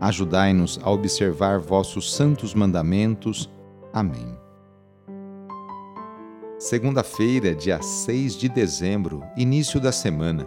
Ajudai-nos 0.00 0.80
a 0.82 0.90
observar 0.90 1.58
vossos 1.58 2.14
santos 2.14 2.54
mandamentos. 2.54 3.50
Amém. 3.92 4.34
Segunda-feira, 6.58 7.54
dia 7.54 7.82
6 7.82 8.34
de 8.36 8.48
dezembro, 8.48 9.22
início 9.36 9.78
da 9.78 9.92
semana. 9.92 10.46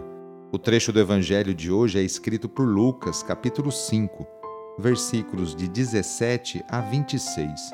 O 0.50 0.58
trecho 0.58 0.92
do 0.92 0.98
evangelho 0.98 1.54
de 1.54 1.70
hoje 1.70 2.00
é 2.00 2.02
escrito 2.02 2.48
por 2.48 2.64
Lucas, 2.64 3.22
capítulo 3.22 3.70
5, 3.70 4.26
versículos 4.76 5.54
de 5.54 5.68
17 5.68 6.64
a 6.68 6.80
26. 6.80 7.70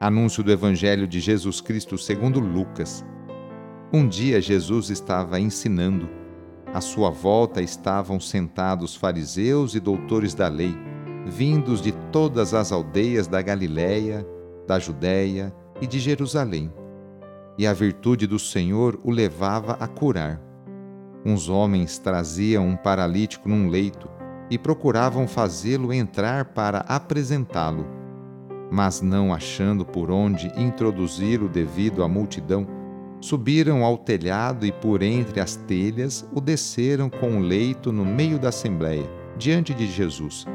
Anúncio 0.00 0.42
do 0.42 0.50
evangelho 0.50 1.06
de 1.06 1.20
Jesus 1.20 1.60
Cristo 1.60 1.96
segundo 1.96 2.40
Lucas. 2.40 3.04
Um 3.92 4.08
dia 4.08 4.40
Jesus 4.40 4.90
estava 4.90 5.38
ensinando 5.38 6.17
à 6.72 6.80
sua 6.80 7.10
volta 7.10 7.62
estavam 7.62 8.20
sentados 8.20 8.94
fariseus 8.94 9.74
e 9.74 9.80
doutores 9.80 10.34
da 10.34 10.48
lei, 10.48 10.76
vindos 11.26 11.80
de 11.80 11.92
todas 12.12 12.54
as 12.54 12.72
aldeias 12.72 13.26
da 13.26 13.40
Galiléia, 13.40 14.26
da 14.66 14.78
Judéia 14.78 15.54
e 15.80 15.86
de 15.86 15.98
Jerusalém. 15.98 16.72
E 17.56 17.66
a 17.66 17.72
virtude 17.72 18.26
do 18.26 18.38
Senhor 18.38 19.00
o 19.02 19.10
levava 19.10 19.72
a 19.80 19.88
curar. 19.88 20.40
Uns 21.24 21.48
homens 21.48 21.98
traziam 21.98 22.66
um 22.66 22.76
paralítico 22.76 23.48
num 23.48 23.68
leito 23.68 24.08
e 24.50 24.56
procuravam 24.56 25.26
fazê-lo 25.26 25.92
entrar 25.92 26.46
para 26.46 26.78
apresentá-lo. 26.80 27.86
Mas 28.70 29.00
não 29.00 29.32
achando 29.32 29.84
por 29.84 30.10
onde 30.10 30.52
introduzi-lo 30.56 31.48
devido 31.48 32.04
à 32.04 32.08
multidão, 32.08 32.77
Subiram 33.20 33.84
ao 33.84 33.98
telhado 33.98 34.64
e 34.64 34.70
por 34.70 35.02
entre 35.02 35.40
as 35.40 35.56
telhas 35.56 36.28
o 36.32 36.40
desceram 36.40 37.10
com 37.10 37.38
o 37.38 37.40
leito 37.40 37.90
no 37.90 38.04
meio 38.04 38.38
da 38.38 38.50
assembleia, 38.50 39.10
diante 39.36 39.74
de 39.74 39.86
Jesus. 39.86 40.46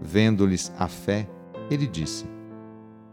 Vendo-lhes 0.00 0.72
a 0.78 0.86
fé, 0.86 1.28
ele 1.68 1.86
disse: 1.86 2.26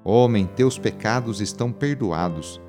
Homem, 0.04 0.46
teus 0.46 0.78
pecados 0.78 1.42
estão 1.42 1.72
perdoados. 1.72 2.62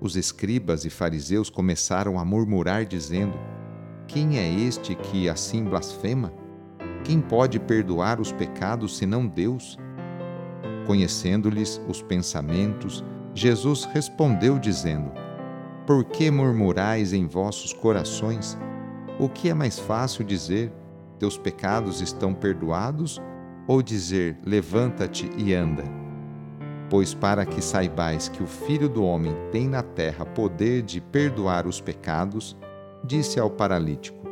Os 0.00 0.14
escribas 0.14 0.84
e 0.84 0.90
fariseus 0.90 1.50
começaram 1.50 2.18
a 2.18 2.24
murmurar, 2.24 2.84
dizendo: 2.84 3.36
Quem 4.06 4.38
é 4.38 4.48
este 4.48 4.94
que 4.94 5.28
assim 5.28 5.64
blasfema? 5.64 6.32
Quem 7.02 7.20
pode 7.20 7.58
perdoar 7.58 8.20
os 8.20 8.30
pecados 8.30 8.96
senão 8.96 9.26
Deus? 9.26 9.76
Conhecendo-lhes 10.86 11.80
os 11.88 12.02
pensamentos, 12.02 13.04
Jesus 13.36 13.84
respondeu, 13.84 14.58
dizendo: 14.58 15.12
Por 15.86 16.06
que 16.06 16.30
murmurais 16.30 17.12
em 17.12 17.26
vossos 17.26 17.70
corações? 17.70 18.56
O 19.20 19.28
que 19.28 19.50
é 19.50 19.54
mais 19.54 19.78
fácil 19.78 20.24
dizer: 20.24 20.72
Teus 21.18 21.36
pecados 21.36 22.00
estão 22.00 22.32
perdoados? 22.32 23.20
Ou 23.68 23.82
dizer: 23.82 24.38
Levanta-te 24.42 25.30
e 25.36 25.52
anda? 25.52 25.84
Pois 26.88 27.12
para 27.12 27.44
que 27.44 27.60
saibais 27.60 28.26
que 28.26 28.42
o 28.42 28.46
Filho 28.46 28.88
do 28.88 29.04
Homem 29.04 29.36
tem 29.52 29.68
na 29.68 29.82
terra 29.82 30.24
poder 30.24 30.80
de 30.80 30.98
perdoar 30.98 31.66
os 31.66 31.78
pecados, 31.78 32.56
disse 33.04 33.38
ao 33.38 33.50
paralítico: 33.50 34.26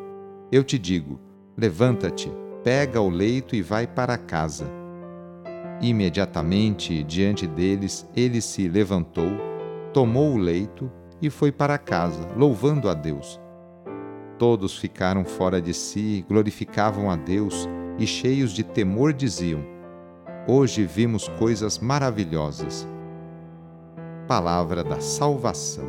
Eu 0.50 0.64
te 0.64 0.78
digo: 0.78 1.20
Levanta-te, 1.58 2.32
pega 2.62 3.02
o 3.02 3.10
leito 3.10 3.54
e 3.54 3.60
vai 3.60 3.86
para 3.86 4.16
casa. 4.16 4.83
Imediatamente 5.84 7.02
diante 7.02 7.46
deles, 7.46 8.08
ele 8.16 8.40
se 8.40 8.66
levantou, 8.66 9.30
tomou 9.92 10.32
o 10.32 10.38
leito 10.38 10.90
e 11.20 11.28
foi 11.28 11.52
para 11.52 11.76
casa, 11.76 12.26
louvando 12.34 12.88
a 12.88 12.94
Deus. 12.94 13.38
Todos 14.38 14.78
ficaram 14.78 15.26
fora 15.26 15.60
de 15.60 15.74
si, 15.74 16.24
glorificavam 16.26 17.10
a 17.10 17.16
Deus 17.16 17.68
e, 17.98 18.06
cheios 18.06 18.54
de 18.54 18.64
temor, 18.64 19.12
diziam: 19.12 19.62
Hoje 20.48 20.86
vimos 20.86 21.28
coisas 21.28 21.78
maravilhosas. 21.78 22.88
Palavra 24.26 24.82
da 24.82 25.02
Salvação. 25.02 25.84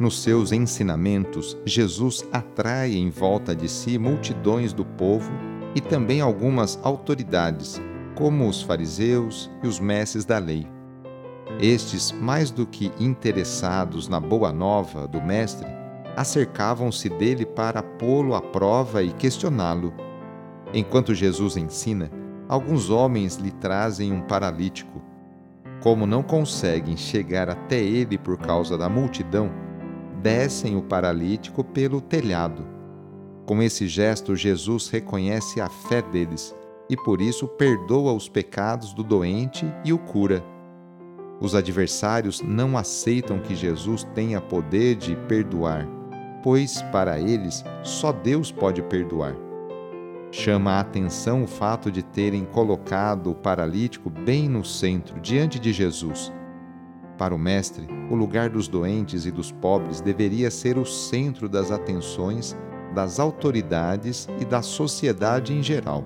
Nos 0.00 0.22
seus 0.22 0.52
ensinamentos, 0.52 1.54
Jesus 1.66 2.26
atrai 2.32 2.94
em 2.94 3.10
volta 3.10 3.54
de 3.54 3.68
si 3.68 3.98
multidões 3.98 4.72
do 4.72 4.86
povo 4.86 5.51
e 5.74 5.80
também 5.80 6.20
algumas 6.20 6.78
autoridades, 6.82 7.80
como 8.14 8.48
os 8.48 8.62
fariseus 8.62 9.50
e 9.62 9.66
os 9.66 9.80
mestres 9.80 10.24
da 10.24 10.38
lei. 10.38 10.66
Estes, 11.60 12.12
mais 12.12 12.50
do 12.50 12.66
que 12.66 12.92
interessados 12.98 14.08
na 14.08 14.20
boa 14.20 14.52
nova 14.52 15.06
do 15.06 15.20
Mestre, 15.20 15.68
acercavam-se 16.16 17.08
dele 17.08 17.46
para 17.46 17.82
pô-lo 17.82 18.34
à 18.34 18.40
prova 18.40 19.02
e 19.02 19.12
questioná-lo. 19.12 19.92
Enquanto 20.74 21.14
Jesus 21.14 21.56
ensina, 21.56 22.10
alguns 22.48 22.90
homens 22.90 23.36
lhe 23.36 23.50
trazem 23.50 24.12
um 24.12 24.22
paralítico. 24.22 25.00
Como 25.82 26.06
não 26.06 26.22
conseguem 26.22 26.96
chegar 26.96 27.48
até 27.48 27.78
ele 27.80 28.16
por 28.16 28.38
causa 28.38 28.78
da 28.78 28.88
multidão, 28.88 29.50
descem 30.22 30.76
o 30.76 30.82
paralítico 30.82 31.64
pelo 31.64 32.00
telhado 32.00 32.71
com 33.52 33.62
esse 33.62 33.86
gesto, 33.86 34.34
Jesus 34.34 34.88
reconhece 34.88 35.60
a 35.60 35.68
fé 35.68 36.00
deles 36.00 36.56
e 36.88 36.96
por 36.96 37.20
isso 37.20 37.46
perdoa 37.46 38.10
os 38.10 38.26
pecados 38.26 38.94
do 38.94 39.04
doente 39.04 39.70
e 39.84 39.92
o 39.92 39.98
cura. 39.98 40.42
Os 41.38 41.54
adversários 41.54 42.40
não 42.40 42.78
aceitam 42.78 43.38
que 43.40 43.54
Jesus 43.54 44.04
tenha 44.14 44.40
poder 44.40 44.94
de 44.94 45.14
perdoar, 45.28 45.86
pois 46.42 46.80
para 46.90 47.20
eles 47.20 47.62
só 47.82 48.10
Deus 48.10 48.50
pode 48.50 48.80
perdoar. 48.84 49.36
Chama 50.30 50.70
a 50.70 50.80
atenção 50.80 51.42
o 51.42 51.46
fato 51.46 51.92
de 51.92 52.02
terem 52.02 52.46
colocado 52.46 53.32
o 53.32 53.34
paralítico 53.34 54.08
bem 54.08 54.48
no 54.48 54.64
centro, 54.64 55.20
diante 55.20 55.58
de 55.58 55.74
Jesus. 55.74 56.32
Para 57.18 57.34
o 57.34 57.38
Mestre, 57.38 57.86
o 58.10 58.14
lugar 58.14 58.48
dos 58.48 58.66
doentes 58.66 59.26
e 59.26 59.30
dos 59.30 59.52
pobres 59.52 60.00
deveria 60.00 60.50
ser 60.50 60.78
o 60.78 60.86
centro 60.86 61.50
das 61.50 61.70
atenções 61.70 62.56
das 62.92 63.18
autoridades 63.18 64.28
e 64.40 64.44
da 64.44 64.62
sociedade 64.62 65.52
em 65.52 65.62
geral. 65.62 66.04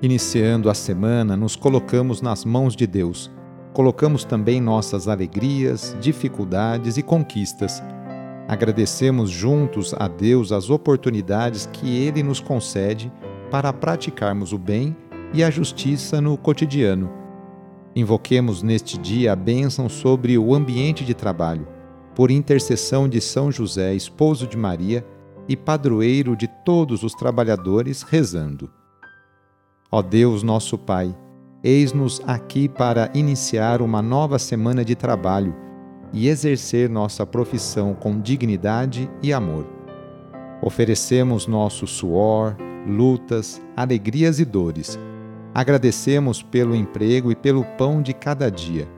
Iniciando 0.00 0.70
a 0.70 0.74
semana, 0.74 1.36
nos 1.36 1.56
colocamos 1.56 2.22
nas 2.22 2.44
mãos 2.44 2.76
de 2.76 2.86
Deus. 2.86 3.30
Colocamos 3.72 4.24
também 4.24 4.60
nossas 4.60 5.08
alegrias, 5.08 5.96
dificuldades 6.00 6.96
e 6.96 7.02
conquistas. 7.02 7.82
Agradecemos 8.46 9.28
juntos 9.28 9.94
a 9.98 10.06
Deus 10.06 10.52
as 10.52 10.70
oportunidades 10.70 11.68
que 11.72 11.98
Ele 11.98 12.22
nos 12.22 12.40
concede 12.40 13.12
para 13.50 13.72
praticarmos 13.72 14.52
o 14.52 14.58
bem 14.58 14.96
e 15.34 15.42
a 15.42 15.50
justiça 15.50 16.20
no 16.20 16.36
cotidiano. 16.36 17.10
Invoquemos 17.94 18.62
neste 18.62 18.96
dia 18.96 19.32
a 19.32 19.36
bênção 19.36 19.88
sobre 19.88 20.38
o 20.38 20.54
ambiente 20.54 21.04
de 21.04 21.12
trabalho 21.12 21.77
por 22.18 22.32
intercessão 22.32 23.08
de 23.08 23.20
São 23.20 23.52
José, 23.52 23.94
esposo 23.94 24.44
de 24.44 24.56
Maria 24.56 25.06
e 25.48 25.56
padroeiro 25.56 26.34
de 26.34 26.48
todos 26.64 27.04
os 27.04 27.14
trabalhadores, 27.14 28.02
rezando. 28.02 28.68
Ó 29.88 30.02
Deus, 30.02 30.42
nosso 30.42 30.76
Pai, 30.76 31.16
eis-nos 31.62 32.20
aqui 32.26 32.68
para 32.68 33.08
iniciar 33.14 33.80
uma 33.80 34.02
nova 34.02 34.36
semana 34.36 34.84
de 34.84 34.96
trabalho 34.96 35.54
e 36.12 36.26
exercer 36.26 36.90
nossa 36.90 37.24
profissão 37.24 37.94
com 37.94 38.20
dignidade 38.20 39.08
e 39.22 39.32
amor. 39.32 39.64
Oferecemos 40.60 41.46
nosso 41.46 41.86
suor, 41.86 42.56
lutas, 42.84 43.62
alegrias 43.76 44.40
e 44.40 44.44
dores. 44.44 44.98
Agradecemos 45.54 46.42
pelo 46.42 46.74
emprego 46.74 47.30
e 47.30 47.36
pelo 47.36 47.64
pão 47.76 48.02
de 48.02 48.12
cada 48.12 48.50
dia. 48.50 48.97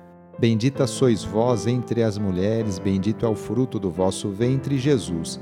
Bendita 0.41 0.87
sois 0.87 1.23
vós 1.23 1.67
entre 1.67 2.01
as 2.01 2.17
mulheres, 2.17 2.79
bendito 2.79 3.27
é 3.27 3.29
o 3.29 3.35
fruto 3.35 3.77
do 3.77 3.91
vosso 3.91 4.31
ventre, 4.31 4.75
Jesus. 4.79 5.39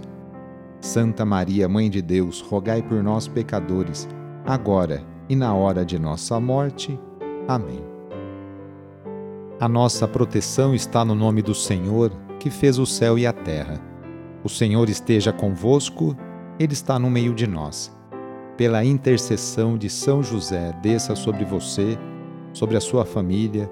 Santa 0.81 1.23
Maria, 1.23 1.69
Mãe 1.69 1.89
de 1.89 2.01
Deus, 2.01 2.41
rogai 2.41 2.81
por 2.81 3.01
nós, 3.01 3.25
pecadores, 3.25 4.09
agora 4.45 5.01
e 5.29 5.37
na 5.37 5.53
hora 5.53 5.85
de 5.85 5.97
nossa 5.97 6.37
morte. 6.37 6.99
Amém. 7.47 7.81
A 9.57 9.69
nossa 9.69 10.05
proteção 10.05 10.75
está 10.75 11.05
no 11.05 11.15
nome 11.15 11.41
do 11.41 11.55
Senhor, 11.55 12.11
que 12.37 12.49
fez 12.49 12.77
o 12.77 12.85
céu 12.85 13.17
e 13.17 13.25
a 13.25 13.31
terra. 13.31 13.81
O 14.43 14.49
Senhor 14.49 14.89
esteja 14.89 15.31
convosco, 15.31 16.13
Ele 16.59 16.73
está 16.73 16.99
no 16.99 17.09
meio 17.09 17.33
de 17.33 17.47
nós 17.47 17.97
pela 18.57 18.83
intercessão 18.83 19.77
de 19.77 19.89
São 19.89 20.21
José, 20.21 20.73
desça 20.81 21.15
sobre 21.15 21.45
você, 21.45 21.97
sobre 22.51 22.75
a 22.75 22.81
sua 22.81 23.05
família, 23.05 23.71